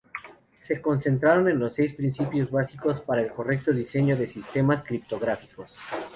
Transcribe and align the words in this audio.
Se 0.57 0.81
concretaron 0.81 1.47
en 1.47 1.59
los 1.59 1.75
seis 1.75 1.93
principios 1.93 2.49
básicos 2.49 3.01
para 3.01 3.21
el 3.21 3.31
correcto 3.31 3.71
diseño 3.71 4.17
de 4.17 4.25
sistemas 4.25 4.81
criptográficos. 4.81 5.75